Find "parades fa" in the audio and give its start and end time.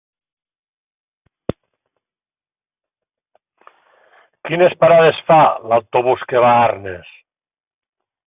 4.83-5.39